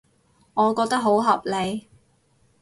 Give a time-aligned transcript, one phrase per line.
[0.55, 1.87] 我覺得好合理